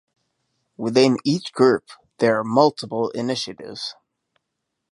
[0.77, 3.93] Within each group, there are multiple initiatives.